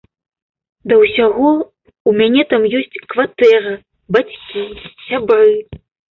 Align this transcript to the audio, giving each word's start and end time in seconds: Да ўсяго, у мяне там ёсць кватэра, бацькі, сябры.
Да 0.91 0.95
ўсяго, 1.01 1.49
у 2.11 2.13
мяне 2.21 2.45
там 2.53 2.65
ёсць 2.79 3.01
кватэра, 3.13 3.73
бацькі, 4.17 4.63
сябры. 5.05 5.53